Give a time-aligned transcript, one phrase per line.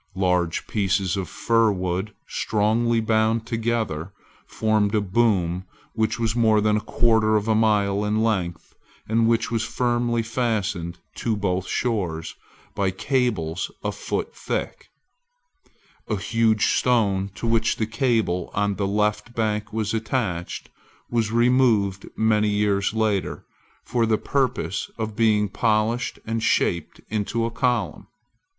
[0.15, 4.11] Large pieces of fir wood, strongly bound together,
[4.47, 8.73] formed a boom which was more than a quarter of a mile in length,
[9.07, 12.33] and which was firmly fastened to both shores,
[12.73, 14.89] by cables a foot thick,
[16.09, 20.69] A huge stone, to which the cable on the left bank was attached,
[21.11, 23.45] was removed many years later,
[23.85, 28.07] for the purpose of being polished and shaped into a column.